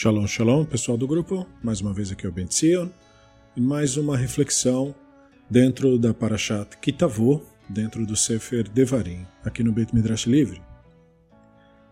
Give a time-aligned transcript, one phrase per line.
[0.00, 1.44] Shalom, shalom, pessoal do grupo.
[1.60, 2.88] Mais uma vez aqui é o Ben Zion.
[3.56, 4.94] E mais uma reflexão
[5.50, 10.62] dentro da Parashat Kitavô, dentro do Sefer Devarim, aqui no Beit Midrash Livre.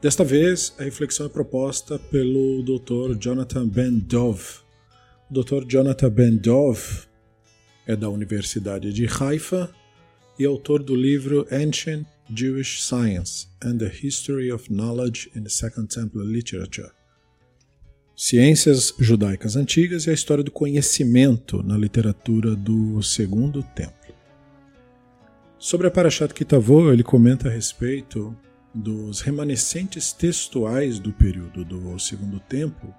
[0.00, 3.18] Desta vez, a reflexão é proposta pelo Dr.
[3.18, 4.60] Jonathan Ben Dov.
[5.28, 5.66] O Dr.
[5.66, 7.08] Jonathan Ben Dov
[7.88, 9.68] é da Universidade de Haifa
[10.38, 15.88] e autor do livro Ancient Jewish Science and the History of Knowledge in the Second
[15.88, 16.92] Temple Literature
[18.18, 24.14] Ciências Judaicas Antigas e a História do Conhecimento na Literatura do Segundo Templo.
[25.58, 28.34] Sobre a Parashat Kitavô, ele comenta a respeito
[28.74, 32.94] dos remanescentes textuais do período do Segundo Templo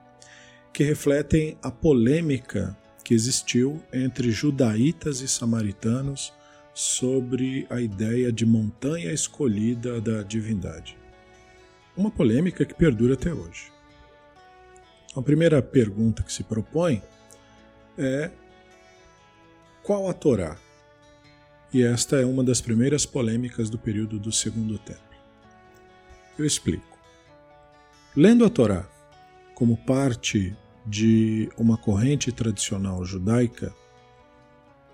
[0.71, 6.31] que refletem a polêmica que existiu entre judaítas e samaritanos
[6.75, 10.95] sobre a ideia de montanha escolhida da divindade.
[11.95, 13.76] Uma polêmica que perdura até hoje.
[15.17, 17.01] A primeira pergunta que se propõe
[17.97, 18.29] é
[19.81, 20.55] qual a Torá?
[21.73, 25.17] E esta é uma das primeiras polêmicas do período do Segundo Templo.
[26.37, 26.99] Eu explico.
[28.15, 28.87] Lendo a Torá
[29.55, 33.73] como parte de uma corrente tradicional judaica,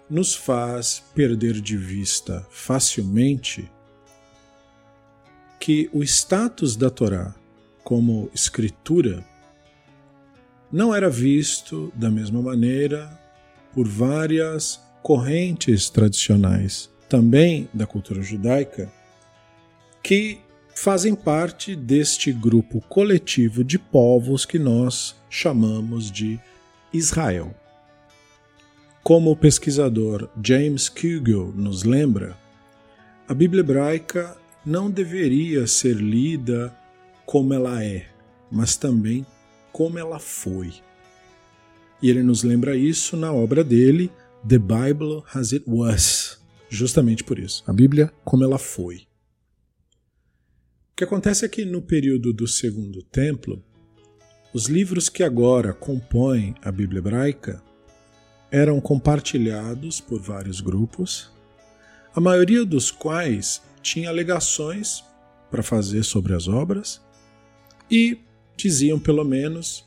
[0.09, 3.69] nos faz perder de vista facilmente
[5.59, 7.35] que o status da Torá
[7.83, 9.32] como escritura
[10.73, 13.07] não era visto da mesma maneira
[13.75, 18.91] por várias correntes tradicionais, também da cultura judaica,
[20.01, 20.39] que
[20.73, 26.39] fazem parte deste grupo coletivo de povos que nós chamamos de
[26.91, 27.53] Israel.
[29.03, 32.35] Como o pesquisador James Kugel nos lembra,
[33.27, 34.35] a Bíblia hebraica
[34.65, 36.75] não deveria ser lida
[37.27, 38.07] como ela é,
[38.51, 39.23] mas também
[39.73, 40.73] como ela foi.
[42.01, 44.09] E ele nos lembra isso na obra dele,
[44.47, 46.39] The Bible as It Was.
[46.69, 47.63] Justamente por isso.
[47.67, 49.07] A Bíblia como ela foi.
[50.91, 53.63] O que acontece é que no período do Segundo Templo,
[54.53, 57.61] os livros que agora compõem a Bíblia hebraica
[58.51, 61.31] eram compartilhados por vários grupos,
[62.13, 65.03] a maioria dos quais tinha alegações
[65.49, 67.01] para fazer sobre as obras
[67.89, 68.19] e
[68.55, 69.85] diziam pelo menos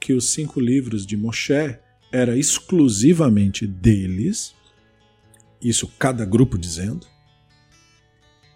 [0.00, 1.78] que os cinco livros de Moshe
[2.10, 4.54] era exclusivamente deles,
[5.60, 7.06] isso cada grupo dizendo,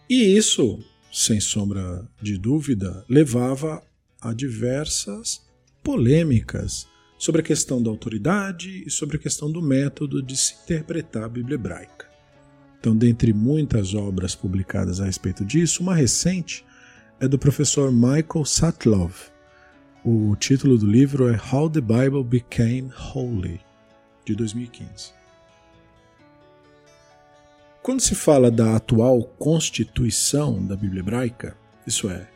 [0.08, 0.78] e isso,
[1.12, 3.82] sem sombra de dúvida, levava
[4.20, 5.44] a diversas
[5.82, 6.86] polêmicas
[7.18, 11.28] sobre a questão da autoridade e sobre a questão do método de se interpretar a
[11.28, 12.06] Bíblia hebraica.
[12.78, 16.64] Então, dentre muitas obras publicadas a respeito disso, uma recente
[17.18, 19.14] é do professor Michael Satlov,
[20.06, 23.60] o título do livro é How the Bible Became Holy,
[24.24, 25.10] de 2015.
[27.82, 32.28] Quando se fala da atual constituição da Bíblia hebraica, isso é,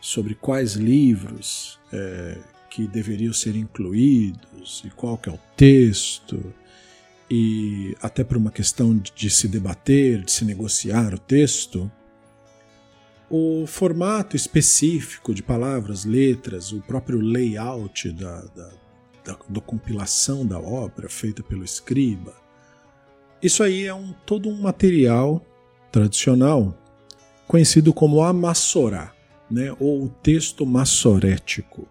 [0.00, 2.38] sobre quais livros é,
[2.70, 6.54] que deveriam ser incluídos e qual que é o texto,
[7.28, 11.90] e até por uma questão de, de se debater, de se negociar o texto,
[13.30, 18.70] o formato específico de palavras, letras, o próprio layout da, da,
[19.24, 22.34] da, da compilação da obra feita pelo escriba,
[23.42, 25.44] isso aí é um, todo um material
[25.92, 26.76] tradicional
[27.46, 29.14] conhecido como a Massorá,
[29.50, 31.88] né, ou o texto massorético.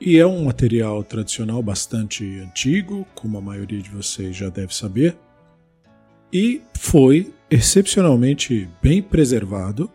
[0.00, 5.16] E é um material tradicional bastante antigo, como a maioria de vocês já deve saber,
[6.32, 9.90] e foi excepcionalmente bem preservado,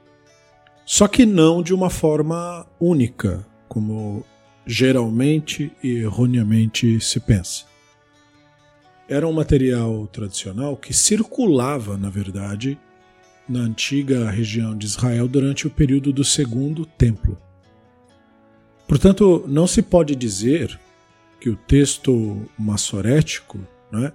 [0.85, 4.25] só que não de uma forma única, como
[4.65, 7.65] geralmente e erroneamente se pensa.
[9.07, 12.79] Era um material tradicional que circulava, na verdade,
[13.47, 17.37] na antiga região de Israel durante o período do Segundo Templo.
[18.87, 20.79] Portanto, não se pode dizer
[21.39, 23.59] que o texto massorético
[23.91, 24.13] né,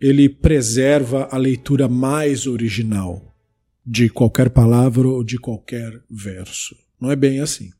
[0.00, 3.34] ele preserva a leitura mais original
[3.84, 6.76] de qualquer palavra ou de qualquer verso.
[7.00, 7.70] Não é bem assim.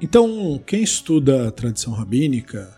[0.00, 2.72] Então, quem estuda a tradição rabínica,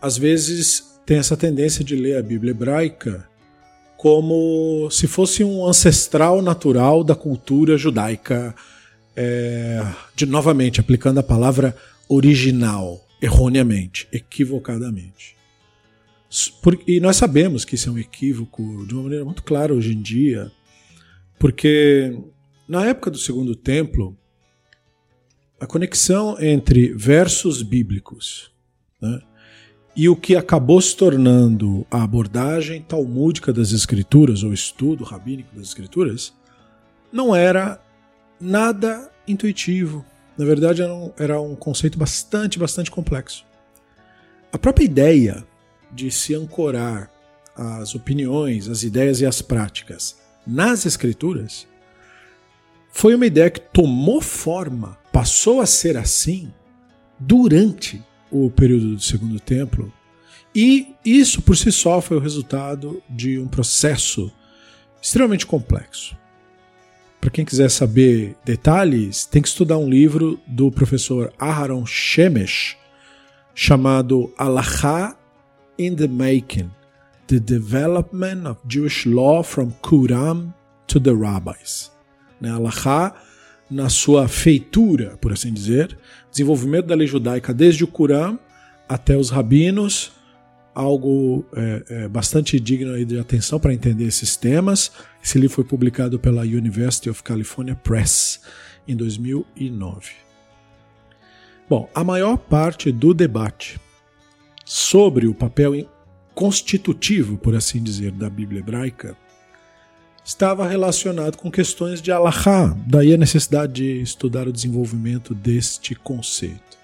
[0.00, 3.28] às vezes tem essa tendência de ler a Bíblia hebraica
[3.96, 8.52] como se fosse um ancestral natural da cultura judaica,
[9.14, 9.80] é,
[10.14, 11.76] de novamente aplicando a palavra
[12.08, 15.36] original, erroneamente, equivocadamente.
[16.86, 20.00] E nós sabemos que isso é um equívoco de uma maneira muito clara hoje em
[20.00, 20.50] dia,
[21.38, 22.18] porque
[22.66, 24.16] na época do Segundo Templo,
[25.60, 28.50] a conexão entre versos bíblicos
[29.00, 29.20] né,
[29.94, 35.68] e o que acabou se tornando a abordagem talmúdica das escrituras, ou estudo rabínico das
[35.68, 36.32] escrituras,
[37.12, 37.78] não era
[38.40, 40.02] nada intuitivo.
[40.36, 43.44] Na verdade, era um, era um conceito bastante, bastante complexo.
[44.50, 45.46] A própria ideia
[45.92, 47.10] de se ancorar
[47.54, 50.16] as opiniões, as ideias e as práticas
[50.46, 51.66] nas escrituras
[52.92, 56.52] foi uma ideia que tomou forma, passou a ser assim
[57.18, 59.92] durante o período do Segundo Templo,
[60.54, 64.30] e isso por si só foi o resultado de um processo
[65.00, 66.16] extremamente complexo.
[67.18, 72.76] Para quem quiser saber detalhes, tem que estudar um livro do professor Aharon Shemesh
[73.54, 75.16] chamado Alaha
[75.86, 76.70] in the Making:
[77.26, 80.52] The Development of Jewish Law from Quran
[80.86, 81.92] to the Rabbis
[82.42, 83.14] né, Allahá,
[83.70, 85.96] na sua feitura, por assim dizer,
[86.30, 88.38] desenvolvimento da lei judaica desde o Corão
[88.88, 90.12] até os rabinos,
[90.74, 94.90] algo é, é, bastante digno de atenção para entender esses temas.
[95.22, 98.40] Esse livro foi publicado pela University of California Press
[98.86, 100.10] em 2009.
[101.68, 103.80] Bom, a maior parte do debate
[104.64, 105.88] sobre o papel
[106.34, 109.16] constitutivo, por assim dizer, da Bíblia hebraica
[110.24, 116.78] estava relacionado com questões de Allahá, daí a necessidade de estudar o desenvolvimento deste conceito.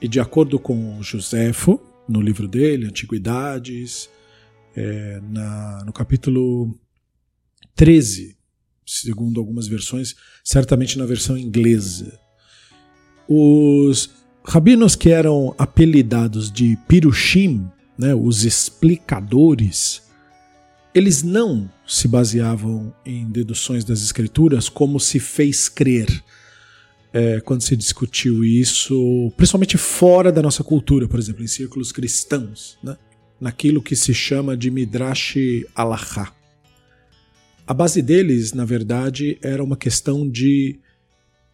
[0.00, 4.10] E de acordo com Joséfo, no livro dele, Antiguidades,
[4.76, 6.78] é, na, no capítulo
[7.74, 8.36] 13,
[8.84, 12.18] segundo algumas versões, certamente na versão inglesa,
[13.26, 14.10] os
[14.44, 20.02] rabinos que eram apelidados de Pirushim, né, os explicadores,
[20.94, 26.22] eles não se baseavam em deduções das escrituras como se fez crer
[27.12, 32.76] é, quando se discutiu isso, principalmente fora da nossa cultura, por exemplo, em círculos cristãos,
[32.82, 32.96] né?
[33.40, 35.36] naquilo que se chama de Midrash
[35.74, 36.32] Alahá.
[37.66, 40.78] A base deles, na verdade, era uma questão de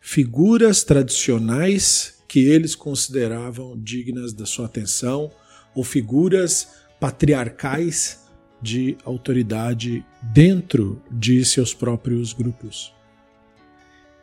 [0.00, 5.32] figuras tradicionais que eles consideravam dignas da sua atenção,
[5.74, 8.20] ou figuras patriarcais
[8.62, 12.94] de autoridade dentro de seus próprios grupos.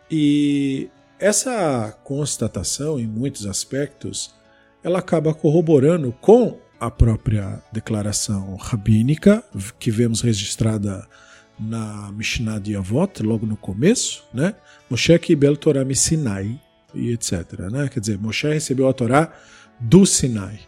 [0.10, 0.90] E
[1.20, 4.34] essa constatação, em muitos aspectos,
[4.82, 9.44] ela acaba corroborando com a própria declaração rabínica
[9.78, 11.06] que vemos registrada
[11.60, 14.56] na Mishnah de Avot, logo no começo, né?
[14.90, 16.58] Moshe Kibel Torah Sinai
[16.98, 17.54] e etc.
[17.72, 17.88] Né?
[17.90, 19.32] Quer dizer, Moshe recebeu a Torá
[19.80, 20.60] do Sinai.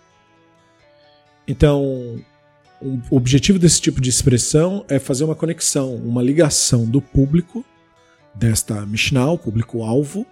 [1.47, 2.23] Então,
[2.81, 7.65] o objetivo desse tipo de expressão é fazer uma conexão, uma ligação do público
[8.33, 10.25] desta Mishnah, o público-alvo,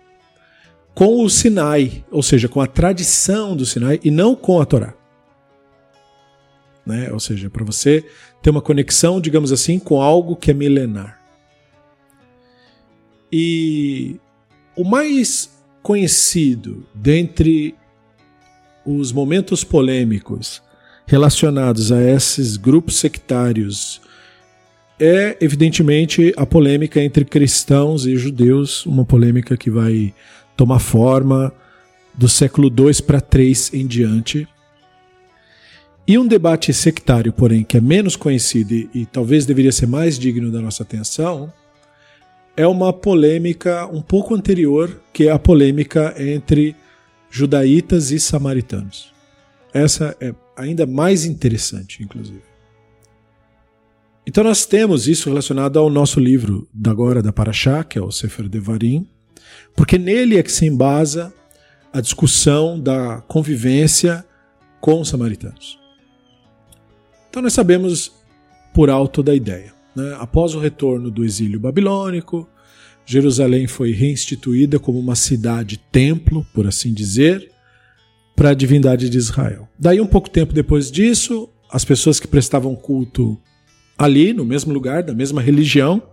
[0.93, 4.93] com o Sinai, ou seja, com a tradição do Sinai e não com a Torá.
[6.85, 7.11] Né?
[7.11, 8.05] Ou seja, para você
[8.41, 11.19] ter uma conexão, digamos assim, com algo que é milenar.
[13.31, 14.19] E
[14.75, 15.56] o mais
[15.87, 17.73] conhecido dentre
[18.85, 20.61] os momentos polêmicos
[21.05, 24.01] relacionados a esses grupos sectários
[24.99, 30.13] é, evidentemente, a polêmica entre cristãos e judeus, uma polêmica que vai
[30.57, 31.53] tomar forma
[32.13, 34.45] do século II para III em diante.
[36.05, 40.19] E um debate sectário, porém, que é menos conhecido e, e talvez deveria ser mais
[40.19, 41.49] digno da nossa atenção,
[42.57, 46.75] é uma polêmica um pouco anterior, que é a polêmica entre
[47.29, 49.13] judaítas e samaritanos.
[49.71, 52.41] Essa é ainda mais interessante, inclusive.
[54.25, 58.11] Então nós temos isso relacionado ao nosso livro da agora da Paraxá, que é o
[58.11, 59.07] Sefer Devarim,
[59.75, 61.31] porque nele é que se embasa
[61.93, 64.25] a discussão da convivência
[64.81, 65.79] com os samaritanos.
[67.29, 68.11] Então nós sabemos
[68.73, 69.76] por alto da ideia.
[69.97, 70.15] Né?
[70.19, 72.47] Após o retorno do exílio babilônico,
[73.03, 77.49] Jerusalém foi reinstituída como uma cidade-templo, por assim dizer,
[78.35, 79.67] para a divindade de Israel.
[79.79, 83.41] Daí, um pouco tempo depois disso, as pessoas que prestavam culto
[83.97, 86.03] ali, no mesmo lugar, da mesma religião,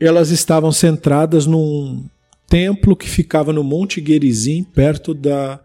[0.00, 2.08] elas estavam centradas num
[2.48, 5.60] templo que ficava no Monte Gerizim, perto da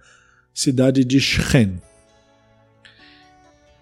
[0.54, 1.82] cidade de Shechem.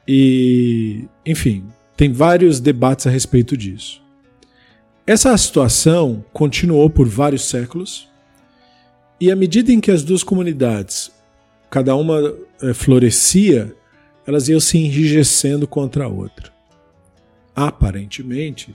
[0.08, 1.66] E, enfim,
[2.00, 4.01] tem vários debates a respeito disso.
[5.06, 8.08] Essa situação continuou por vários séculos,
[9.20, 11.12] e à medida em que as duas comunidades
[11.70, 13.75] cada uma é, florescia,
[14.25, 16.53] elas iam se enrijecendo contra a outra.
[17.53, 18.74] Aparentemente,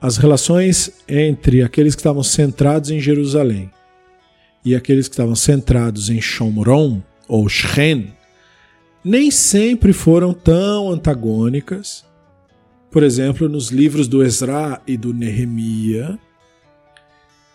[0.00, 3.70] as relações entre aqueles que estavam centrados em Jerusalém
[4.64, 8.14] e aqueles que estavam centrados em Shomron ou Shen
[9.04, 12.05] nem sempre foram tão antagônicas.
[12.90, 16.18] Por exemplo, nos livros do Ezra e do Nehemia,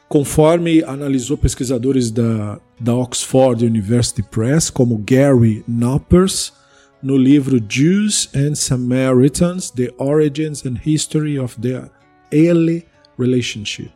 [0.08, 6.54] conforme analisou pesquisadores da, da Oxford University Press, como Gary Knoppers,
[7.02, 11.90] no livro Jews and Samaritans: The Origins and History of the
[12.32, 12.86] Early
[13.18, 13.92] Relationship.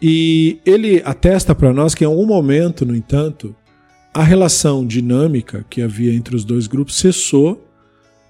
[0.00, 3.54] E ele atesta para nós que em algum momento, no entanto,
[4.14, 7.67] a relação dinâmica que havia entre os dois grupos cessou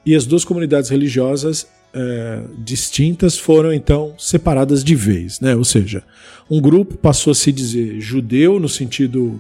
[0.08, 5.54] e as duas comunidades religiosas é, distintas foram então separadas de vez, né?
[5.54, 6.02] Ou seja,
[6.50, 9.38] um grupo passou a se dizer judeu no sentido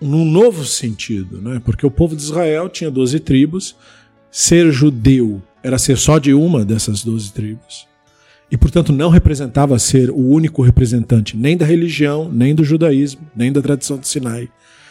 [0.00, 1.62] num novo sentido, né?
[1.64, 3.76] Porque o povo de Israel tinha 12 tribos,
[4.32, 7.86] ser judeu era ser só de uma dessas 12 tribos.
[8.50, 13.52] E, portanto, não representava ser o único representante nem da religião, nem do judaísmo, nem
[13.52, 14.48] da tradição de Sinai,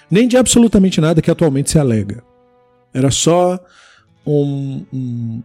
[0.10, 2.24] nem de absolutamente nada que atualmente se alega.
[2.93, 3.60] Era só
[4.25, 5.44] um, um,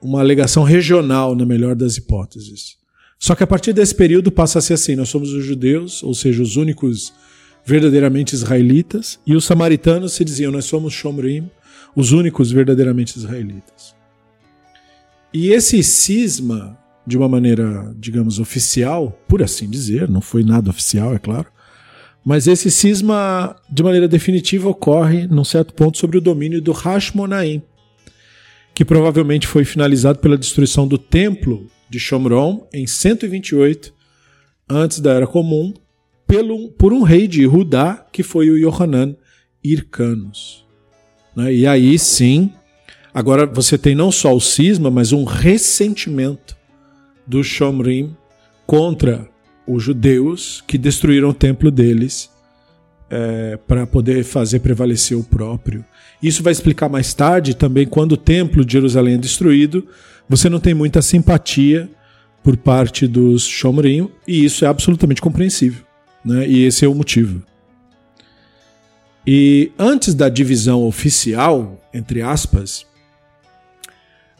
[0.00, 2.76] uma alegação regional, na melhor das hipóteses.
[3.18, 6.14] Só que a partir desse período passa a ser assim: nós somos os judeus, ou
[6.14, 7.12] seja, os únicos
[7.64, 11.50] verdadeiramente israelitas, e os samaritanos se diziam: nós somos Shomrim,
[11.96, 13.94] os únicos verdadeiramente israelitas.
[15.32, 21.14] E esse cisma, de uma maneira, digamos, oficial, por assim dizer, não foi nada oficial,
[21.14, 21.46] é claro,
[22.24, 27.62] mas esse cisma, de maneira definitiva, ocorre num certo ponto sobre o domínio do Hashmonaim,
[28.74, 33.94] que provavelmente foi finalizado pela destruição do templo de Shomron em 128
[34.68, 35.72] antes da Era Comum,
[36.26, 39.14] pelo, por um rei de Judá, que foi o Yohanan
[39.62, 40.66] Ircanos.
[41.36, 41.54] Né?
[41.54, 42.52] E aí sim,
[43.12, 46.56] agora você tem não só o cisma, mas um ressentimento
[47.26, 48.16] do Shomrim
[48.66, 49.28] contra
[49.66, 52.30] os judeus que destruíram o templo deles
[53.08, 55.84] é, para poder fazer prevalecer o próprio.
[56.24, 59.86] Isso vai explicar mais tarde também quando o templo de Jerusalém é destruído,
[60.26, 61.86] você não tem muita simpatia
[62.42, 65.84] por parte dos Shomrim, e isso é absolutamente compreensível.
[66.24, 66.48] Né?
[66.48, 67.42] E esse é o motivo.
[69.26, 72.86] E antes da divisão oficial, entre aspas,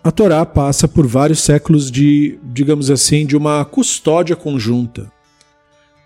[0.03, 5.13] a Torá passa por vários séculos de, digamos assim, de uma custódia conjunta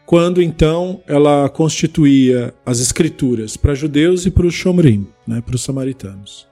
[0.08, 5.62] quando então ela constituía as escrituras para judeus e para os Shomrim, né, para os
[5.62, 6.46] samaritanos.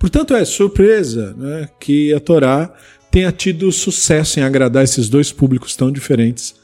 [0.00, 2.74] Portanto, é surpresa né, que a Torá
[3.08, 6.56] tenha tido sucesso em agradar esses dois públicos tão diferentes.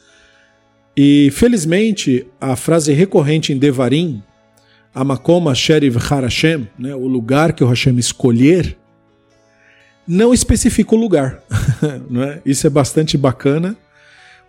[0.96, 4.20] E, felizmente, a frase recorrente em Devarim,
[4.92, 8.76] Amakom Asher Harashem, né, o lugar que o Hashem escolher,
[10.04, 11.44] não especifica o lugar.
[12.10, 12.42] né?
[12.44, 13.76] Isso é bastante bacana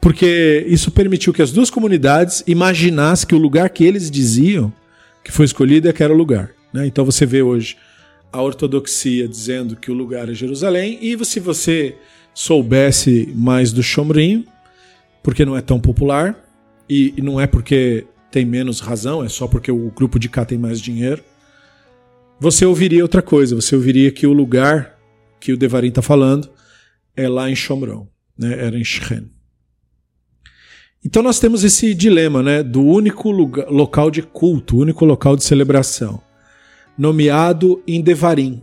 [0.01, 4.73] porque isso permitiu que as duas comunidades imaginassem que o lugar que eles diziam
[5.23, 6.51] que foi escolhido é que era o lugar.
[6.73, 6.87] Né?
[6.87, 7.77] Então você vê hoje
[8.31, 11.95] a ortodoxia dizendo que o lugar é Jerusalém, e se você
[12.33, 14.45] soubesse mais do Shomrim,
[15.23, 16.35] porque não é tão popular,
[16.87, 20.45] e, e não é porque tem menos razão, é só porque o grupo de cá
[20.45, 21.23] tem mais dinheiro,
[22.39, 24.97] você ouviria outra coisa, você ouviria que o lugar
[25.39, 26.49] que o Devarim está falando
[27.15, 28.53] é lá em Shomron, né?
[28.53, 29.29] era em Shechem.
[31.03, 35.43] Então nós temos esse dilema, né, do único lugar, local de culto, único local de
[35.43, 36.21] celebração,
[36.97, 38.61] nomeado em Devarim,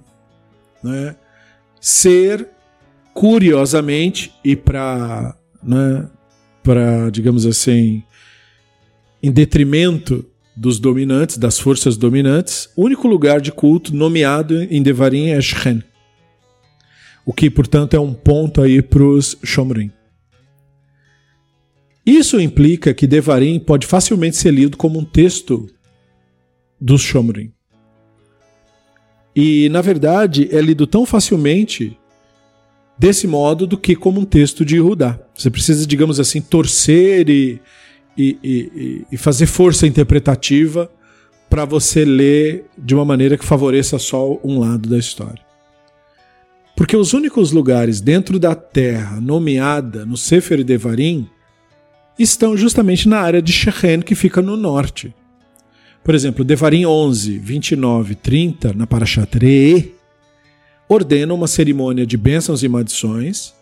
[0.82, 1.16] né?
[1.80, 2.46] Ser
[3.14, 6.08] curiosamente e para, né,
[6.62, 8.02] para, digamos assim,
[9.22, 10.24] em detrimento
[10.54, 15.82] dos dominantes, das forças dominantes, o único lugar de culto nomeado em Devarim é Shen.
[17.24, 19.90] O que, portanto, é um ponto aí para os Shomrim.
[22.06, 25.68] Isso implica que Devarim pode facilmente ser lido como um texto
[26.80, 27.52] dos Shomrim.
[29.34, 31.98] E, na verdade, é lido tão facilmente
[32.96, 35.18] desse modo do que como um texto de Rudá.
[35.34, 37.60] Você precisa, digamos assim, torcer e,
[38.16, 40.90] e, e, e fazer força interpretativa
[41.50, 45.44] para você ler de uma maneira que favoreça só um lado da história.
[46.76, 51.28] Porque os únicos lugares dentro da terra nomeada no Sefer Devarim
[52.18, 55.14] estão justamente na área de Shechem, que fica no norte.
[56.02, 59.94] Por exemplo, Devarim 11, 29 30, na Parashat Re'e,
[60.88, 63.52] ordena uma cerimônia de bênçãos e maldições,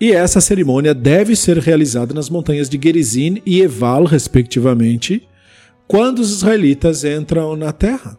[0.00, 5.28] e essa cerimônia deve ser realizada nas montanhas de Gerizim e Eval, respectivamente,
[5.86, 8.18] quando os israelitas entram na terra.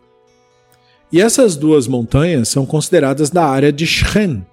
[1.12, 4.46] E essas duas montanhas são consideradas da área de Shechem.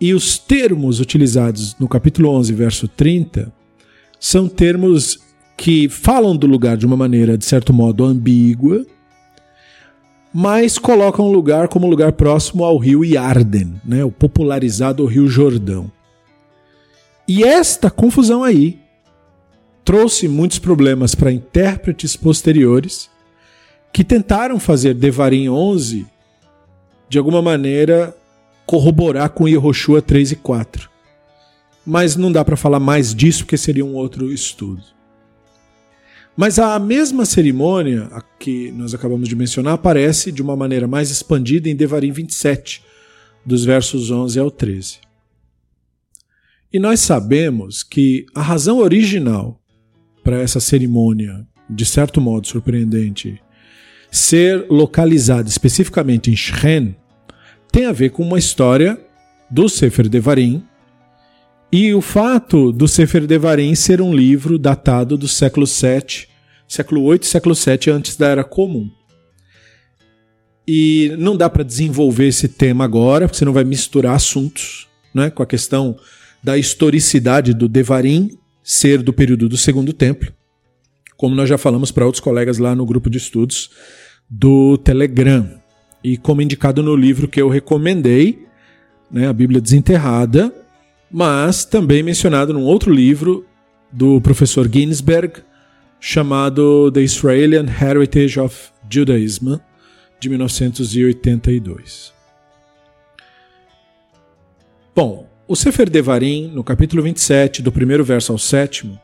[0.00, 3.50] E os termos utilizados no capítulo 11, verso 30,
[4.18, 5.18] são termos
[5.56, 8.84] que falam do lugar de uma maneira, de certo modo, ambígua,
[10.32, 15.90] mas colocam o lugar como lugar próximo ao rio Yarden, né, o popularizado Rio Jordão.
[17.26, 18.78] E esta confusão aí
[19.84, 23.08] trouxe muitos problemas para intérpretes posteriores
[23.92, 26.06] que tentaram fazer Devarim 11
[27.08, 28.14] de alguma maneira
[28.66, 30.90] corroborar com Yehoshua 3 e 4.
[31.86, 34.82] Mas não dá para falar mais disso porque seria um outro estudo.
[36.36, 41.10] Mas a mesma cerimônia a que nós acabamos de mencionar aparece de uma maneira mais
[41.10, 42.82] expandida em Devarim 27,
[43.44, 44.98] dos versos 11 ao 13.
[46.70, 49.58] E nós sabemos que a razão original
[50.22, 53.40] para essa cerimônia, de certo modo surpreendente,
[54.10, 56.94] ser localizada especificamente em Shren,
[57.72, 59.00] tem a ver com uma história
[59.50, 60.62] do Sefer Devarim
[61.72, 66.28] e o fato do Sefer Devarim ser um livro datado do século 7,
[66.68, 68.88] século 8 século 7 antes da Era Comum.
[70.66, 75.30] E não dá para desenvolver esse tema agora, porque você não vai misturar assuntos, né,
[75.30, 75.96] com a questão
[76.42, 78.30] da historicidade do Devarim
[78.62, 80.32] ser do período do Segundo Templo,
[81.16, 83.70] como nós já falamos para outros colegas lá no grupo de estudos
[84.28, 85.48] do Telegram.
[86.02, 88.44] E como indicado no livro que eu recomendei,
[89.10, 90.52] né, a Bíblia Desenterrada,
[91.10, 93.46] mas também mencionado num outro livro
[93.92, 95.42] do professor Ginsberg,
[96.00, 99.56] chamado The Israelian Heritage of Judaism,
[100.20, 102.12] de 1982.
[104.94, 108.98] Bom, o Sefer Devarim, no capítulo 27, do primeiro verso ao sétimo,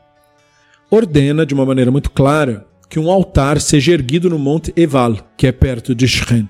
[0.89, 5.47] ordena de uma maneira muito clara que um altar seja erguido no Monte Eval, que
[5.47, 6.47] é perto de Shren.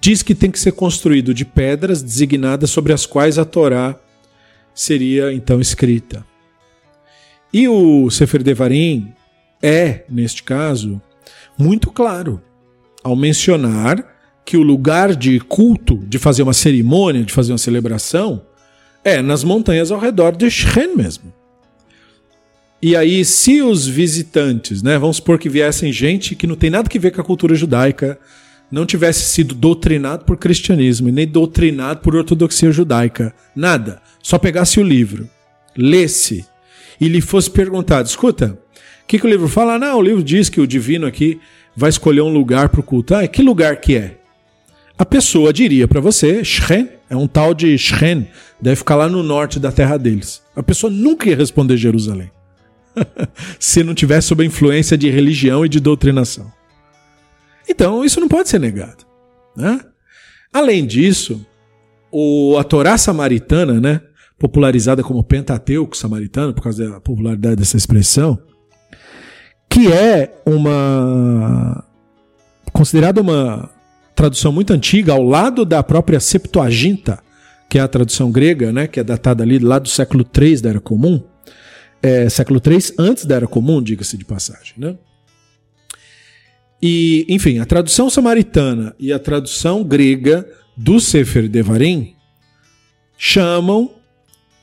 [0.00, 3.98] Diz que tem que ser construído de pedras designadas sobre as quais a Torá
[4.74, 6.24] seria então escrita.
[7.52, 9.12] E o Sefer Devarim
[9.62, 11.00] é, neste caso,
[11.58, 12.40] muito claro
[13.02, 14.04] ao mencionar
[14.44, 18.42] que o lugar de culto, de fazer uma cerimônia, de fazer uma celebração,
[19.04, 21.32] é nas montanhas ao redor de Shren mesmo.
[22.82, 26.88] E aí, se os visitantes, né, vamos supor que viessem gente que não tem nada
[26.88, 28.18] que ver com a cultura judaica,
[28.70, 34.78] não tivesse sido doutrinado por cristianismo e nem doutrinado por ortodoxia judaica, nada, só pegasse
[34.78, 35.28] o livro,
[35.76, 36.44] lesse
[37.00, 38.58] e lhe fosse perguntado: escuta,
[39.02, 39.78] o que, que o livro fala?
[39.78, 41.40] Não, o livro diz que o divino aqui
[41.76, 43.14] vai escolher um lugar para o culto.
[43.14, 44.18] Ah, que lugar que é?
[44.96, 48.28] A pessoa diria para você: Shren, é um tal de Shren,
[48.60, 50.42] deve ficar lá no norte da terra deles.
[50.54, 52.30] A pessoa nunca ia responder Jerusalém.
[53.58, 56.59] se não tivesse sob a influência de religião e de doutrinação.
[57.68, 59.04] Então, isso não pode ser negado.
[59.56, 59.80] Né?
[60.52, 61.44] Além disso,
[62.10, 64.00] o, a Torá samaritana, né,
[64.38, 68.38] popularizada como Pentateuco samaritano, por causa da popularidade dessa expressão,
[69.68, 71.84] que é uma.
[72.72, 73.70] considerada uma
[74.16, 77.20] tradução muito antiga, ao lado da própria Septuaginta,
[77.68, 80.68] que é a tradução grega, né, que é datada ali lá do século III da
[80.70, 81.22] Era Comum,
[82.02, 84.74] é, século III antes da Era Comum, diga-se de passagem.
[84.76, 84.96] Né?
[86.82, 92.14] E, enfim, a tradução samaritana e a tradução grega do Sefer Devarim
[93.18, 93.90] chamam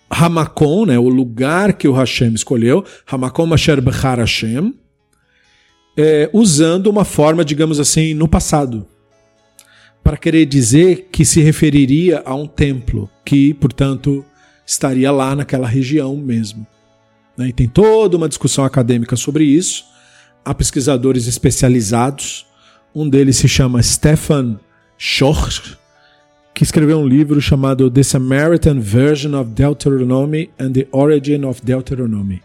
[0.09, 4.73] Hamakom, né, o lugar que o Hashem escolheu, Hamakom Asher Bechar Hashem,
[5.95, 8.87] é, usando uma forma, digamos assim, no passado,
[10.03, 14.23] para querer dizer que se referiria a um templo, que, portanto,
[14.65, 16.65] estaria lá naquela região mesmo.
[17.37, 17.49] Né?
[17.49, 19.85] E tem toda uma discussão acadêmica sobre isso.
[20.43, 22.45] Há pesquisadores especializados.
[22.93, 24.59] Um deles se chama Stefan
[24.97, 25.77] Schorch,
[26.53, 32.41] que escreveu um livro chamado The Samaritan Version of Deuteronomy and the Origin of Deuteronomy.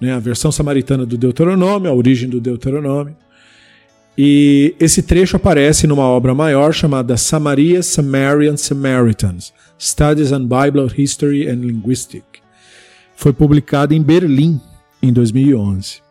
[0.00, 0.12] Né?
[0.12, 3.16] A versão samaritana do Deuteronômio, a origem do Deuteronômio.
[4.16, 11.46] E esse trecho aparece numa obra maior chamada Samaria Samarian Samaritans Studies on Bible History
[11.48, 12.36] and Linguistics
[13.16, 14.60] foi publicada em Berlim
[15.02, 16.05] em 2011.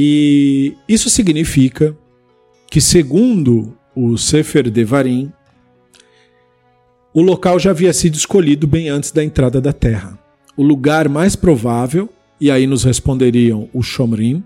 [0.00, 1.92] E isso significa
[2.70, 5.32] que, segundo o Sefer Devarim,
[7.12, 10.16] o local já havia sido escolhido bem antes da entrada da terra.
[10.56, 12.08] O lugar mais provável,
[12.40, 14.44] e aí nos responderiam os Shomrim,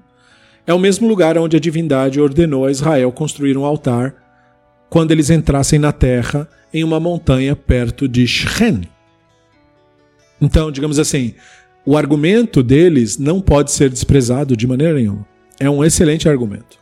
[0.67, 4.15] é o mesmo lugar onde a divindade ordenou a Israel construir um altar
[4.89, 8.89] quando eles entrassem na terra em uma montanha perto de Shen,
[10.41, 11.35] então, digamos assim,
[11.85, 15.32] o argumento deles não pode ser desprezado de maneira nenhuma.
[15.63, 16.77] É um excelente argumento.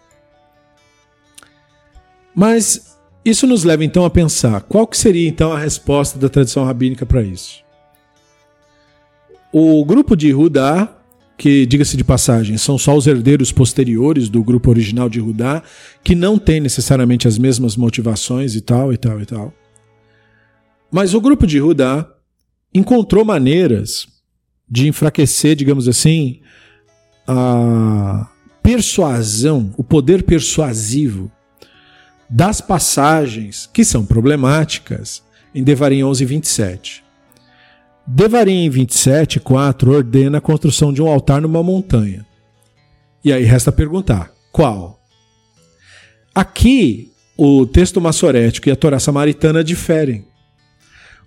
[2.35, 6.65] Mas isso nos leva então a pensar qual que seria então a resposta da tradição
[6.65, 7.63] rabínica para isso.
[9.53, 10.97] O grupo de Rudá,
[11.37, 15.63] que, diga-se de passagem, são só os herdeiros posteriores do grupo original de Judá,
[16.03, 19.53] que não têm necessariamente as mesmas motivações e tal, e tal, e tal.
[20.91, 22.11] Mas o grupo de Judá
[22.73, 24.09] encontrou maneiras
[24.67, 26.41] de enfraquecer, digamos assim,
[27.29, 28.27] a
[28.71, 31.29] persuasão, o poder persuasivo
[32.31, 37.05] das passagens que são problemáticas em Devarim 11, 27.
[38.07, 42.25] Devarim 27, 4 ordena a construção de um altar numa montanha.
[43.25, 45.01] E aí resta perguntar: qual?
[46.33, 50.25] Aqui, o texto massorético e a Torá samaritana diferem.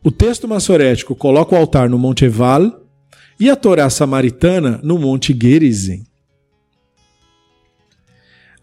[0.01, 2.85] O texto massorético coloca o altar no Monte Eval
[3.37, 6.05] e a Torá samaritana no Monte Gerizim.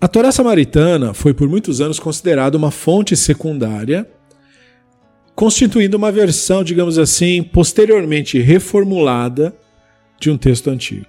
[0.01, 4.09] A Torá samaritana foi por muitos anos considerada uma fonte secundária
[5.35, 9.55] constituindo uma versão, digamos assim, posteriormente reformulada
[10.19, 11.07] de um texto antigo.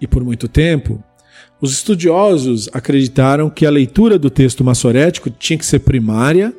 [0.00, 1.02] E por muito tempo,
[1.60, 6.52] os estudiosos acreditaram que a leitura do texto massorético tinha que ser primária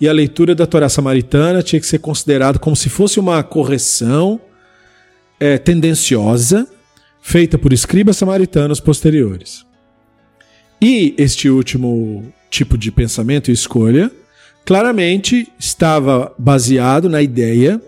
[0.00, 4.40] e a leitura da Torá samaritana tinha que ser considerada como se fosse uma correção
[5.38, 6.66] é, tendenciosa
[7.20, 9.70] feita por escribas samaritanos posteriores.
[10.82, 14.10] E este último tipo de pensamento e escolha
[14.64, 17.80] claramente estava baseado na ideia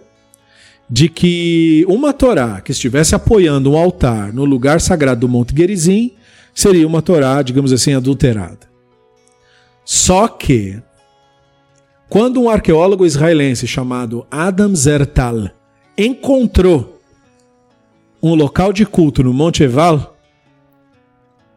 [0.88, 6.12] de que uma Torá que estivesse apoiando um altar no lugar sagrado do Monte Gerizim
[6.54, 8.60] seria uma Torá, digamos assim, adulterada.
[9.84, 10.80] Só que,
[12.08, 15.50] quando um arqueólogo israelense chamado Adam Zertal
[15.98, 17.00] encontrou
[18.22, 20.13] um local de culto no Monte Eval,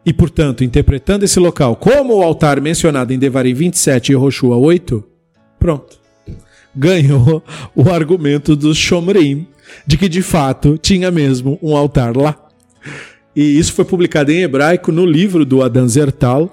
[0.08, 5.04] e, portanto, interpretando esse local como o altar mencionado em Devarim 27 e Roshua 8,
[5.60, 5.98] pronto.
[6.74, 7.44] Ganhou
[7.76, 9.46] o argumento dos Shomrim
[9.86, 12.34] de que de fato tinha mesmo um altar lá.
[13.36, 16.50] E isso foi publicado em hebraico no livro do Adan Zertal,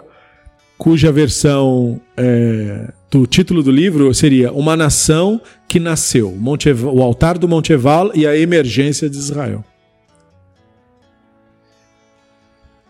[0.78, 7.38] cuja versão é, do título do livro seria Uma Nação que Nasceu, Monte, o altar
[7.38, 9.64] do Monte Eval e a emergência de Israel.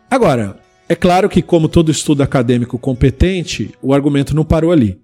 [0.09, 4.99] Agora, é claro que, como todo estudo acadêmico competente, o argumento não parou ali.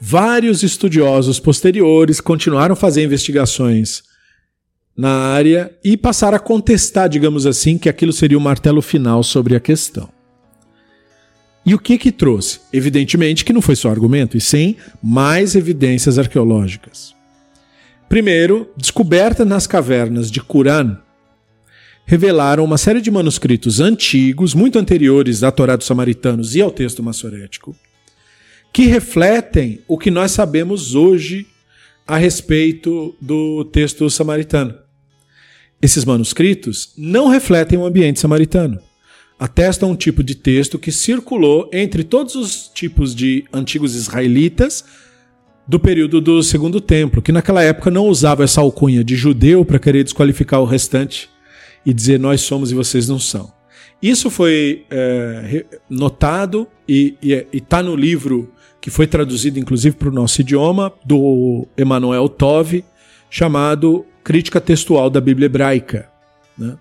[0.00, 4.02] Vários estudiosos posteriores continuaram a fazer investigações
[4.96, 9.54] na área e passaram a contestar, digamos assim, que aquilo seria o martelo final sobre
[9.54, 10.08] a questão.
[11.64, 12.60] E o que que trouxe?
[12.72, 17.14] Evidentemente que não foi só argumento, e sim mais evidências arqueológicas.
[18.08, 20.96] Primeiro, descoberta nas cavernas de Quran
[22.08, 27.02] revelaram uma série de manuscritos antigos, muito anteriores à Torá dos Samaritanos e ao texto
[27.02, 27.76] massorético,
[28.72, 31.46] que refletem o que nós sabemos hoje
[32.06, 34.74] a respeito do texto samaritano.
[35.82, 38.80] Esses manuscritos não refletem o ambiente samaritano.
[39.38, 44.82] Atestam um tipo de texto que circulou entre todos os tipos de antigos israelitas
[45.68, 49.78] do período do Segundo Templo, que naquela época não usava essa alcunha de judeu para
[49.78, 51.28] querer desqualificar o restante
[51.84, 53.52] e dizer nós somos e vocês não são.
[54.02, 57.16] Isso foi é, notado e
[57.52, 62.84] está no livro que foi traduzido inclusive para o nosso idioma, do Emanuel Tove,
[63.28, 66.08] chamado Crítica Textual da Bíblia Hebraica,
[66.56, 66.76] né?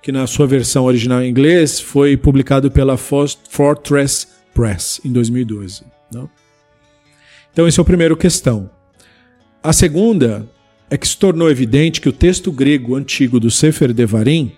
[0.00, 5.82] que na sua versão original em inglês foi publicado pela Fortress Press em 2012.
[6.12, 6.28] Né?
[7.52, 8.70] Então, essa é a primeira questão.
[9.62, 10.48] A segunda
[10.90, 14.52] é que se tornou evidente que o texto grego antigo do Sefer Devarim,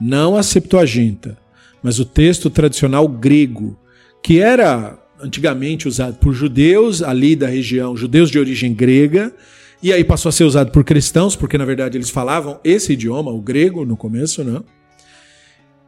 [0.00, 1.36] não a Septuaginta,
[1.82, 3.78] mas o texto tradicional grego,
[4.22, 9.34] que era antigamente usado por judeus ali da região, judeus de origem grega,
[9.82, 13.30] e aí passou a ser usado por cristãos, porque na verdade eles falavam esse idioma,
[13.30, 14.60] o grego, no começo, né?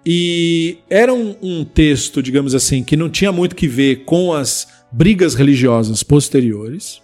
[0.04, 4.66] E era um, um texto, digamos assim, que não tinha muito que ver com as
[4.90, 7.01] brigas religiosas posteriores.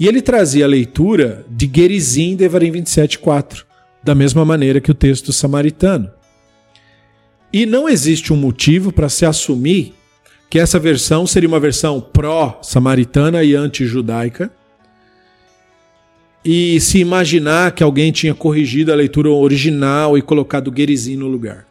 [0.00, 3.64] E ele trazia a leitura de Gerizim Devarim 27.4,
[4.02, 6.10] da mesma maneira que o texto samaritano.
[7.52, 9.92] E não existe um motivo para se assumir
[10.48, 14.50] que essa versão seria uma versão pró-samaritana e anti-judaica,
[16.42, 21.66] e se imaginar que alguém tinha corrigido a leitura original e colocado Gerizim no lugar.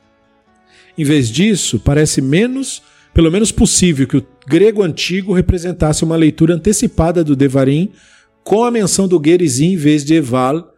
[0.96, 6.54] Em vez disso, parece menos, pelo menos possível, que o grego antigo representasse uma leitura
[6.54, 7.92] antecipada do Devarim
[8.50, 10.74] com a menção do Gerizim em vez de Eval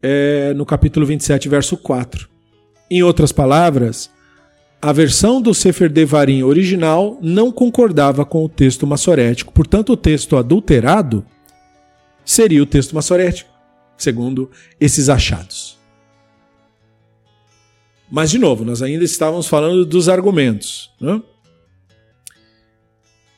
[0.00, 2.28] é, no capítulo 27, verso 4.
[2.88, 4.08] Em outras palavras,
[4.80, 10.36] a versão do Sefer Devarim original não concordava com o texto massorético, portanto, o texto
[10.36, 11.26] adulterado
[12.24, 13.50] seria o texto massorético,
[13.96, 14.48] segundo
[14.80, 15.76] esses achados.
[18.08, 20.92] Mas, de novo, nós ainda estávamos falando dos argumentos.
[21.00, 21.20] Né?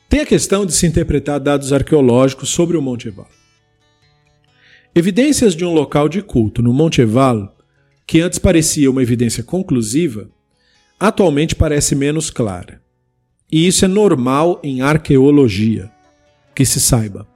[0.07, 3.27] Tem a questão de se interpretar dados arqueológicos sobre o Monte Eval.
[4.97, 7.55] Evidências de um local de culto no Monte Eval,
[8.07, 10.27] que antes parecia uma evidência conclusiva,
[10.99, 12.81] atualmente parece menos clara.
[13.51, 15.91] E isso é normal em arqueologia,
[16.55, 17.27] que se saiba.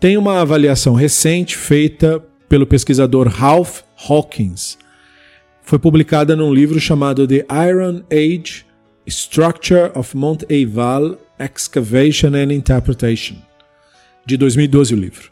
[0.00, 4.78] Tem uma avaliação recente feita pelo pesquisador Ralph Hawkins.
[5.60, 8.64] Foi publicada num livro chamado The Iron Age
[9.06, 13.36] Structure of Mount Eval Excavation and Interpretation,
[14.24, 15.31] de 2012 o livro.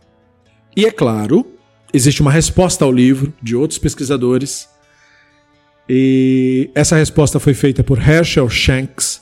[0.81, 1.45] E é claro,
[1.93, 4.67] existe uma resposta ao livro de outros pesquisadores,
[5.87, 9.21] e essa resposta foi feita por Herschel Shanks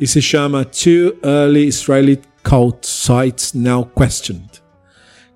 [0.00, 4.60] e se chama Two Early Israeli Cult Sites Now Questioned,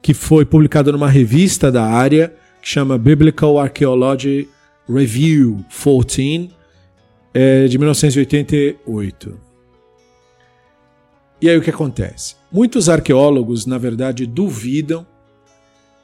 [0.03, 4.49] que foi publicada numa revista da área que chama Biblical Archaeology
[4.89, 6.51] Review 14,
[7.33, 9.39] é, de 1988.
[11.41, 12.35] E aí o que acontece?
[12.51, 15.07] Muitos arqueólogos, na verdade, duvidam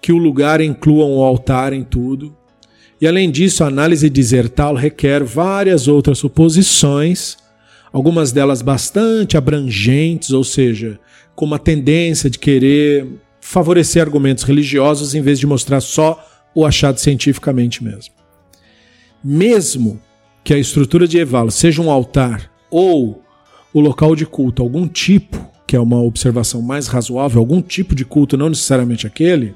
[0.01, 2.37] que o lugar inclua um altar em tudo.
[3.01, 7.37] E além disso, a análise disertal requer várias outras suposições,
[7.93, 10.99] algumas delas bastante abrangentes, ou seja,
[11.35, 13.07] com uma tendência de querer
[13.41, 18.15] favorecer argumentos religiosos em vez de mostrar só o achado cientificamente mesmo.
[19.23, 20.01] Mesmo
[20.43, 23.23] que a estrutura de Evalo seja um altar ou
[23.73, 28.05] o local de culto, algum tipo, que é uma observação mais razoável, algum tipo de
[28.05, 29.55] culto, não necessariamente aquele,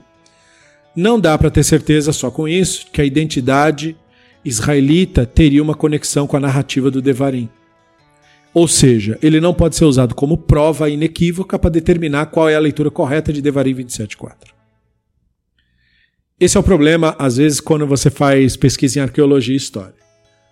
[0.95, 3.97] não dá para ter certeza só com isso que a identidade
[4.45, 7.49] israelita teria uma conexão com a narrativa do Devarim.
[8.53, 12.61] Ou seja, ele não pode ser usado como prova inequívoca para determinar qual é a
[12.61, 14.53] leitura correta de Devarim 27.4.
[16.39, 19.95] Esse é o problema, às vezes, quando você faz pesquisa em arqueologia e história.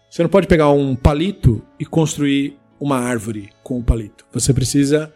[0.09, 4.24] Você não pode pegar um palito e construir uma árvore com um palito.
[4.33, 5.12] Você precisa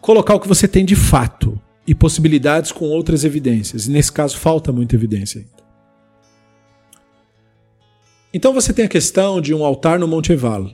[0.00, 3.86] colocar o que você tem de fato e possibilidades com outras evidências.
[3.86, 5.62] E nesse caso falta muita evidência ainda.
[8.34, 10.70] Então você tem a questão de um altar no Monte Eval,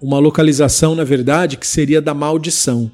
[0.00, 2.90] uma localização, na verdade, que seria da maldição.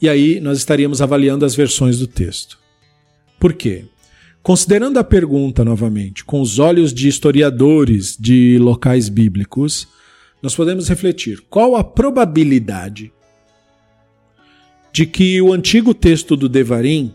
[0.00, 2.58] E aí nós estaríamos avaliando as versões do texto.
[3.38, 3.84] Por quê?
[4.42, 9.86] Considerando a pergunta novamente com os olhos de historiadores de locais bíblicos,
[10.42, 13.12] nós podemos refletir qual a probabilidade
[14.92, 17.14] de que o antigo texto do Devarim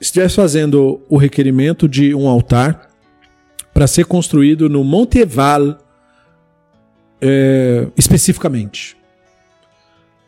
[0.00, 2.88] estivesse fazendo o requerimento de um altar
[3.72, 5.78] para ser construído no Monte Eval
[7.20, 8.96] é, especificamente.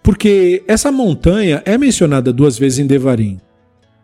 [0.02, 3.40] Porque essa montanha é mencionada duas vezes em Devarim,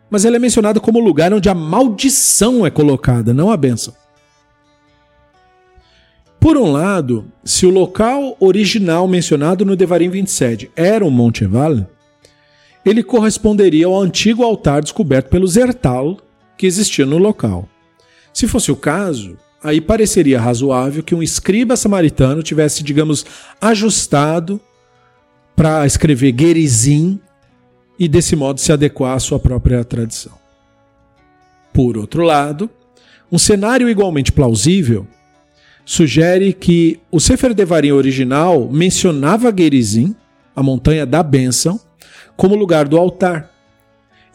[0.09, 3.93] mas ela é mencionada como lugar onde a maldição é colocada, não a bênção.
[6.39, 11.87] Por um lado, se o local original mencionado no Devarim 27 era o Monte Eval,
[12.85, 16.17] ele corresponderia ao antigo altar descoberto pelo Zertal
[16.57, 17.67] que existia no local.
[18.33, 23.25] Se fosse o caso, aí pareceria razoável que um escriba samaritano tivesse, digamos,
[23.59, 24.61] ajustado
[25.55, 27.19] para escrever Gerizim
[27.99, 30.33] e desse modo se adequar à sua própria tradição.
[31.73, 32.69] Por outro lado,
[33.31, 35.07] um cenário igualmente plausível
[35.87, 40.13] sugere que o Sefer Devarim original mencionava Gerizim,
[40.53, 41.79] a montanha da bênção,
[42.35, 43.49] como lugar do altar.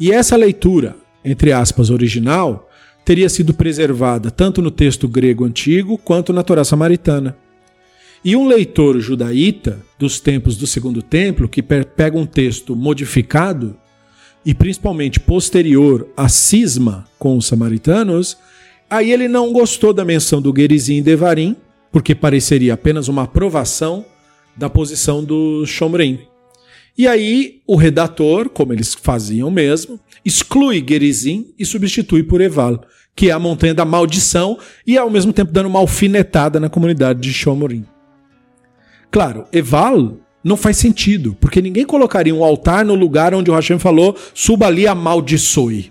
[0.01, 2.71] E essa leitura, entre aspas, original,
[3.05, 7.37] teria sido preservada tanto no texto grego antigo quanto na Torá samaritana.
[8.25, 13.77] E um leitor judaíta dos tempos do Segundo Templo, que pega um texto modificado
[14.43, 18.39] e principalmente posterior à cisma com os samaritanos,
[18.93, 21.57] Aí ele não gostou da menção do Gerizim e Devarim,
[21.91, 24.05] porque pareceria apenas uma aprovação
[24.55, 26.19] da posição do Shomrim.
[26.99, 32.83] E aí o redator, como eles faziam mesmo, exclui Gerizim e substitui por Eval,
[33.17, 37.19] que é a montanha da maldição e ao mesmo tempo dando uma alfinetada na comunidade
[37.19, 37.87] de Shomrim.
[39.11, 43.79] Claro, Eval não faz sentido, porque ninguém colocaria um altar no lugar onde o Hashem
[43.79, 45.91] falou, suba ali amaldiçoe.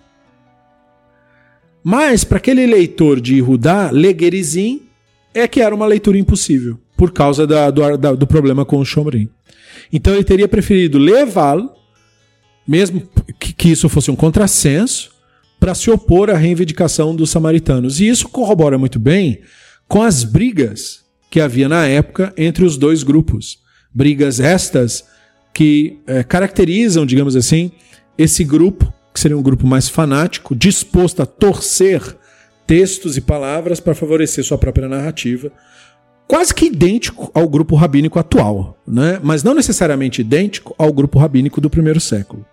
[1.84, 4.84] Mas para aquele leitor de Rudá, Legerizim
[5.34, 8.86] é que era uma leitura impossível, por causa da, do, da, do problema com o
[8.86, 9.30] Shomrim.
[9.91, 11.72] Então ele teria preferido levá-lo,
[12.67, 13.02] mesmo
[13.39, 15.12] que, que isso fosse um contrassenso,
[15.60, 18.00] para se opor à reivindicação dos samaritanos.
[18.00, 19.41] E isso corrobora muito bem
[19.88, 23.60] com as brigas que havia na época entre os dois grupos.
[23.94, 25.06] Brigas estas
[25.54, 27.72] que é, caracterizam, digamos assim,
[28.17, 32.17] esse grupo que seria um grupo mais fanático, disposto a torcer
[32.65, 35.52] textos e palavras para favorecer sua própria narrativa,
[36.28, 39.19] quase que idêntico ao grupo rabínico atual, né?
[39.21, 42.45] mas não necessariamente idêntico ao grupo rabínico do primeiro século.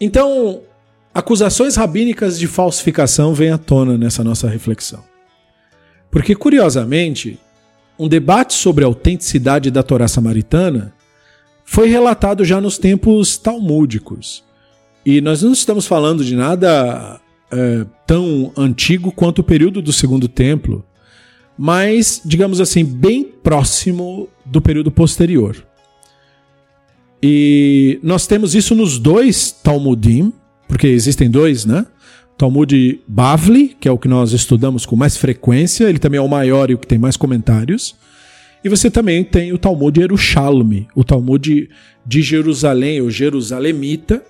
[0.00, 0.62] Então,
[1.14, 5.04] acusações rabínicas de falsificação vêm à tona nessa nossa reflexão.
[6.10, 7.38] Porque, curiosamente,
[7.98, 10.95] um debate sobre a autenticidade da Torá samaritana
[11.66, 14.42] foi relatado já nos tempos talmúdicos.
[15.04, 20.28] E nós não estamos falando de nada é, tão antigo quanto o período do Segundo
[20.28, 20.84] Templo,
[21.58, 25.56] mas, digamos assim, bem próximo do período posterior.
[27.22, 30.32] E nós temos isso nos dois Talmudim,
[30.68, 31.84] porque existem dois, né?
[32.36, 36.28] Talmud Bavli, que é o que nós estudamos com mais frequência, ele também é o
[36.28, 37.96] maior e o que tem mais comentários.
[38.64, 41.68] E você também tem o Talmud Yerushalmi, o Talmud
[42.04, 44.22] de Jerusalém, ou Jerusalemita,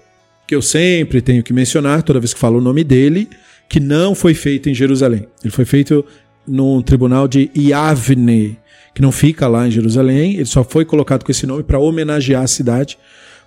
[0.46, 3.28] que eu sempre tenho que mencionar toda vez que falo o nome dele,
[3.68, 5.26] que não foi feito em Jerusalém.
[5.42, 6.04] Ele foi feito
[6.46, 8.58] num tribunal de Iavne,
[8.94, 12.42] que não fica lá em Jerusalém, ele só foi colocado com esse nome para homenagear
[12.42, 12.96] a cidade,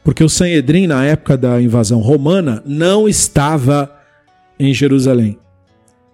[0.03, 3.91] porque o Sanhedrin, na época da invasão romana, não estava
[4.59, 5.39] em Jerusalém.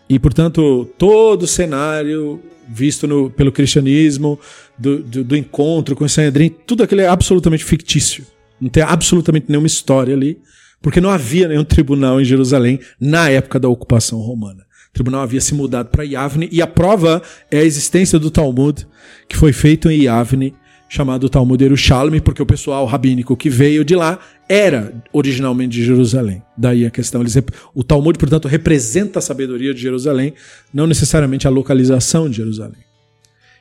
[0.08, 4.40] E, portanto, todo o cenário visto no, pelo cristianismo,
[4.78, 8.26] do, do, do, encontro com o Sanhedrin, tudo aquilo é absolutamente fictício.
[8.60, 10.40] Não tem absolutamente nenhuma história ali,
[10.82, 14.66] porque não havia nenhum tribunal em Jerusalém na época da ocupação romana.
[14.90, 18.88] O tribunal havia se mudado para Yavne, e a prova é a existência do Talmud,
[19.28, 20.54] que foi feito em Yavne,
[20.96, 26.42] chamado Talmud Yerushalmi, porque o pessoal rabínico que veio de lá era originalmente de Jerusalém.
[26.58, 27.22] Daí a questão.
[27.22, 27.36] Eles,
[27.74, 30.34] o Talmud, portanto, representa a sabedoria de Jerusalém,
[30.74, 32.84] não necessariamente a localização de Jerusalém.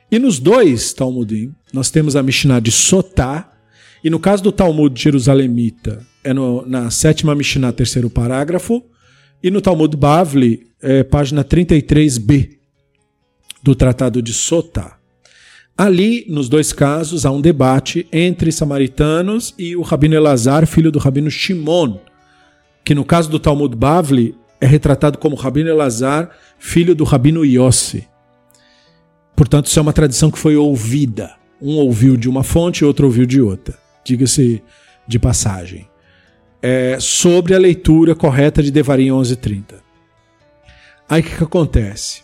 [0.09, 3.51] E nos dois Talmudim, nós temos a Mishnah de Sotá,
[4.03, 8.83] e no caso do Talmud Jerusalemita, é no, na sétima Mishnah, terceiro parágrafo,
[9.43, 12.51] e no Talmud Bavli, é página 33b
[13.61, 14.94] do Tratado de Sotá.
[15.77, 20.99] Ali, nos dois casos, há um debate entre samaritanos e o Rabino Elazar, filho do
[20.99, 21.97] Rabino Shimon,
[22.83, 28.07] que no caso do Talmud Bavli é retratado como Rabino Elazar, filho do Rabino Yossi.
[29.35, 31.35] Portanto, isso é uma tradição que foi ouvida.
[31.61, 33.77] Um ouviu de uma fonte, outro ouviu de outra.
[34.01, 34.63] Diga-se
[35.05, 35.89] de passagem.
[36.61, 39.75] É sobre a leitura correta de Devarim 11.30.
[41.09, 42.23] Aí o que, que acontece?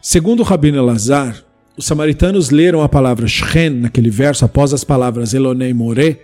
[0.00, 1.45] Segundo o Rabino Elazar,
[1.76, 6.18] os samaritanos leram a palavra Shen naquele verso após as palavras Elonei More,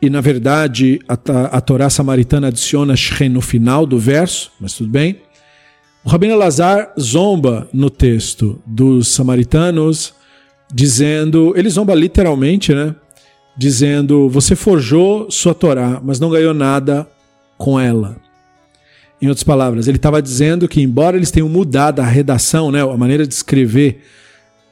[0.00, 1.14] e na verdade a,
[1.56, 5.20] a Torá samaritana adiciona Shen no final do verso, mas tudo bem.
[6.04, 10.14] O Rabino Lazar zomba no texto dos samaritanos,
[10.72, 12.94] dizendo, ele zomba literalmente, né?
[13.58, 17.08] Dizendo: Você forjou sua Torá, mas não ganhou nada
[17.58, 18.16] com ela.
[19.20, 22.96] Em outras palavras, ele estava dizendo que, embora eles tenham mudado a redação, né, a
[22.96, 24.02] maneira de escrever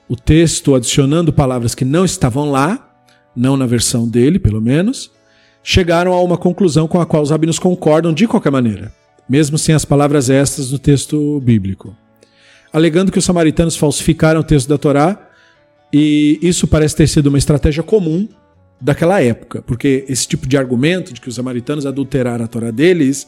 [0.08, 2.94] o texto adicionando palavras que não estavam lá,
[3.34, 5.10] não na versão dele, pelo menos,
[5.62, 8.92] chegaram a uma conclusão com a qual os rabinos concordam de qualquer maneira,
[9.28, 11.96] mesmo sem as palavras estas no texto bíblico.
[12.72, 15.30] Alegando que os samaritanos falsificaram o texto da Torá,
[15.92, 18.28] e isso parece ter sido uma estratégia comum
[18.80, 23.26] daquela época, porque esse tipo de argumento de que os samaritanos adulteraram a Torá deles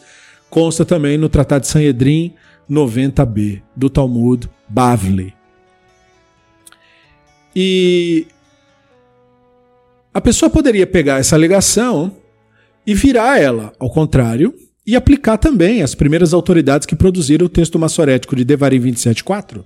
[0.50, 2.34] consta também no Tratado de Sanhedrin
[2.70, 5.35] 90b do Talmud Bavli.
[7.58, 8.26] E
[10.12, 12.14] a pessoa poderia pegar essa alegação
[12.86, 14.52] e virar ela ao contrário
[14.86, 19.64] e aplicar também as primeiras autoridades que produziram o texto massorético de Devarim 27.4.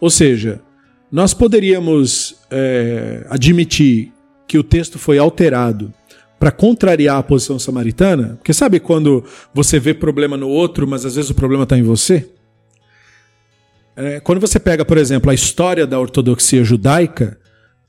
[0.00, 0.60] Ou seja,
[1.10, 4.12] nós poderíamos é, admitir
[4.48, 5.94] que o texto foi alterado
[6.36, 11.14] para contrariar a posição samaritana, porque sabe quando você vê problema no outro, mas às
[11.14, 12.28] vezes o problema está em você?
[13.94, 17.38] É, quando você pega, por exemplo, a história da ortodoxia judaica,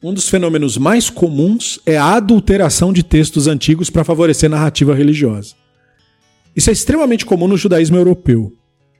[0.04, 5.56] um dos fenômenos mais comuns é a adulteração de textos antigos para favorecer narrativa religiosa.
[6.54, 8.52] Isso é extremamente comum no judaísmo europeu.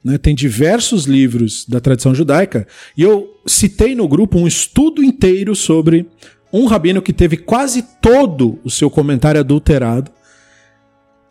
[0.02, 0.16] Né?
[0.16, 6.08] Tem diversos livros da tradição judaica, e eu citei no grupo um estudo inteiro sobre
[6.50, 10.10] um rabino que teve quase todo o seu comentário adulterado,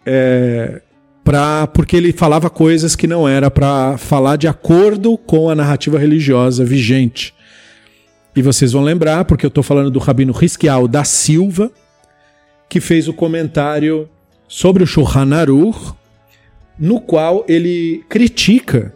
[0.06, 0.83] é,
[1.24, 5.98] pra, porque ele falava coisas que não era para falar de acordo com a narrativa
[5.98, 7.34] religiosa vigente.
[8.36, 11.72] E vocês vão lembrar, porque eu estou falando do Rabino Risquial da Silva,
[12.68, 14.10] que fez o comentário
[14.48, 15.94] sobre o Shulchan Aruch,
[16.78, 18.94] no qual ele critica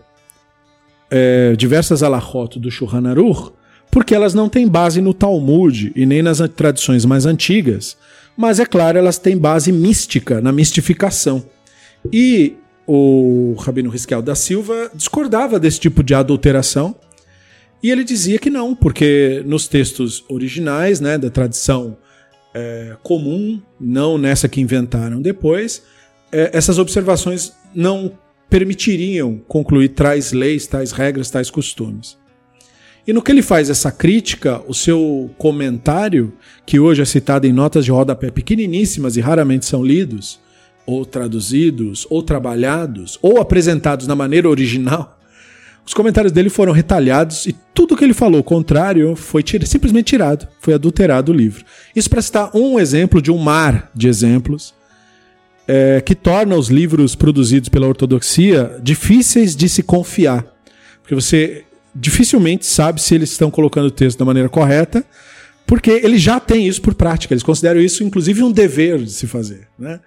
[1.09, 3.51] é, diversas alahot do Shulchan Aruch,
[3.91, 7.95] porque elas não têm base no Talmud e nem nas tradições mais antigas,
[8.35, 11.43] mas é claro, elas têm base mística, na mistificação.
[12.11, 12.55] E
[12.85, 16.95] o Rabino Risquel da Silva discordava desse tipo de adulteração
[17.81, 21.97] e ele dizia que não, porque nos textos originais, né, da tradição
[22.53, 25.83] é, comum, não nessa que inventaram depois,
[26.31, 28.11] é, essas observações não
[28.49, 32.17] permitiriam concluir tais leis, tais regras, tais costumes.
[33.05, 36.33] E no que ele faz essa crítica, o seu comentário,
[36.65, 40.39] que hoje é citado em notas de rodapé pequeniníssimas e raramente são lidos,
[40.87, 45.19] ou traduzidos, ou trabalhados, ou apresentados na maneira original,
[45.85, 50.73] os comentários dele foram retalhados e tudo que ele falou contrário foi simplesmente tirado, foi
[50.73, 51.63] adulterado o livro.
[51.95, 54.73] Isso para citar um exemplo de um mar de exemplos
[55.65, 60.45] é, que torna os livros produzidos pela ortodoxia difíceis de se confiar.
[61.01, 61.63] Porque você
[61.95, 65.05] dificilmente sabe se eles estão colocando o texto da maneira correta,
[65.65, 67.33] porque eles já têm isso por prática.
[67.33, 69.67] Eles consideram isso, inclusive, um dever de se fazer.
[69.79, 70.01] Né?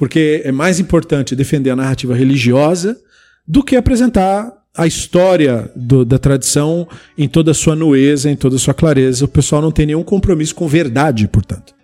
[0.00, 2.98] Porque é mais importante defender a narrativa religiosa
[3.46, 6.88] do que apresentar a história do, da tradição
[7.18, 9.26] em toda a sua nueza, em toda a sua clareza.
[9.26, 11.74] O pessoal não tem nenhum compromisso com verdade, portanto.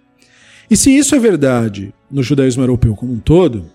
[0.70, 3.66] E se isso é verdade no judaísmo europeu como um todo,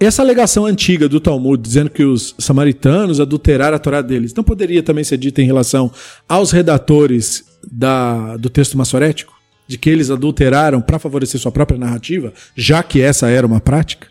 [0.00, 4.82] essa alegação antiga do Talmud dizendo que os samaritanos adulteraram a Torá deles não poderia
[4.82, 5.92] também ser dita em relação
[6.28, 9.41] aos redatores da, do texto massorético?
[9.72, 14.06] De que eles adulteraram para favorecer sua própria narrativa, já que essa era uma prática?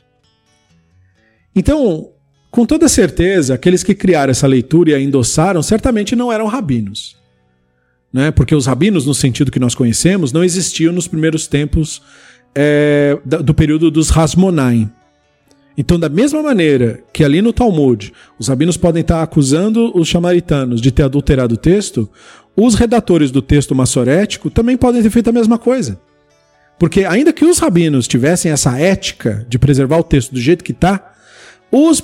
[1.55, 2.09] Então,
[2.49, 7.15] com toda certeza, aqueles que criaram essa leitura e a endossaram certamente não eram rabinos.
[8.11, 8.31] Né?
[8.31, 12.01] Porque os rabinos, no sentido que nós conhecemos, não existiam nos primeiros tempos
[12.55, 14.89] é, do período dos Hasmonaim.
[15.77, 20.81] Então, da mesma maneira que ali no Talmud os rabinos podem estar acusando os chamaritanos
[20.81, 22.09] de ter adulterado o texto,
[22.55, 25.99] os redatores do texto massorético também podem ter feito a mesma coisa.
[26.77, 30.71] Porque, ainda que os rabinos tivessem essa ética de preservar o texto do jeito que
[30.71, 31.13] está,
[31.71, 32.03] os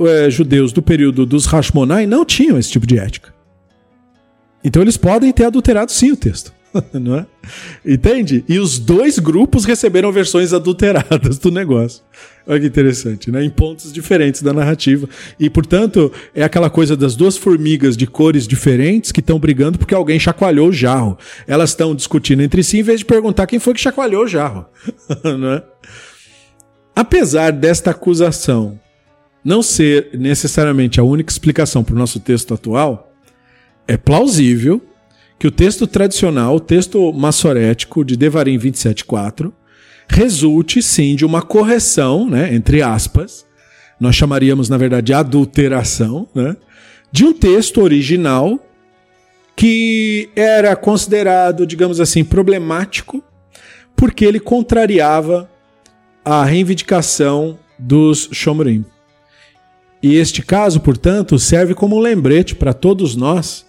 [0.00, 3.32] é, judeus do período dos Hashmonai não tinham esse tipo de ética.
[4.62, 6.52] Então eles podem ter adulterado sim o texto.
[6.92, 7.26] não é?
[7.84, 8.44] Entende?
[8.48, 12.02] E os dois grupos receberam versões adulteradas do negócio.
[12.46, 13.44] Olha que interessante, né?
[13.44, 15.08] Em pontos diferentes da narrativa.
[15.38, 19.94] E, portanto, é aquela coisa das duas formigas de cores diferentes que estão brigando porque
[19.94, 21.18] alguém chacoalhou o jarro.
[21.46, 24.66] Elas estão discutindo entre si em vez de perguntar quem foi que chacoalhou o jarro.
[25.24, 25.62] não é?
[26.94, 28.80] Apesar desta acusação
[29.44, 33.12] não ser necessariamente a única explicação para o nosso texto atual,
[33.86, 34.82] é plausível
[35.38, 39.52] que o texto tradicional, o texto massorético de Devarim 27.4,
[40.08, 43.44] resulte sim de uma correção, né, entre aspas,
[43.98, 46.56] nós chamaríamos na verdade de adulteração, né,
[47.10, 48.60] de um texto original
[49.54, 53.24] que era considerado, digamos assim, problemático,
[53.96, 55.50] porque ele contrariava
[56.22, 58.84] a reivindicação dos Shomrim.
[60.02, 63.66] E este caso, portanto, serve como um lembrete para todos nós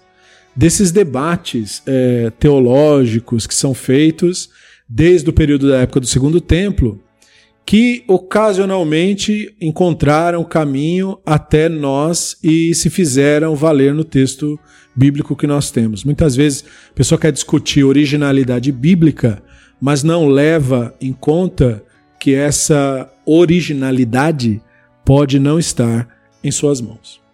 [0.58, 4.49] desses debates é, teológicos que são feitos
[4.89, 6.99] desde o período da época do Segundo Templo,
[7.64, 14.60] que ocasionalmente encontraram caminho até nós e se fizeram valer no texto
[14.95, 16.03] bíblico que nós temos.
[16.03, 19.43] Muitas vezes a pessoa quer discutir originalidade bíblica,
[19.80, 21.84] mas não leva em conta
[22.20, 24.60] que essa originalidade
[25.05, 26.08] pode não estar
[26.43, 27.27] em suas mãos.